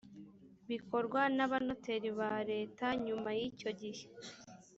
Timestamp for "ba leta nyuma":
2.19-3.29